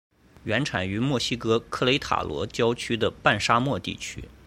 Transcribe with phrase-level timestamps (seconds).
[0.45, 4.23] 原产于墨西哥克雷塔罗郊区的半沙漠地区。